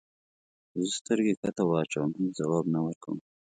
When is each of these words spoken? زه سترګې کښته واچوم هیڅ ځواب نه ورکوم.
زه 0.81 0.87
سترګې 0.99 1.33
کښته 1.41 1.63
واچوم 1.69 2.09
هیڅ 2.19 2.31
ځواب 2.39 2.65
نه 2.73 2.79
ورکوم. 2.85 3.17